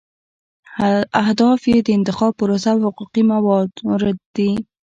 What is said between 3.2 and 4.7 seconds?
موارد دي.